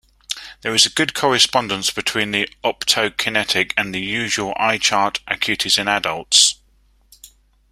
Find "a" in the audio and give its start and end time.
0.83-0.89